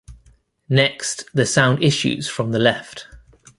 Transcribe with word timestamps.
Next 0.67 1.25
the 1.31 1.45
sound 1.45 1.83
issues 1.83 2.27
from 2.27 2.49
the 2.51 2.57
left. 2.57 3.05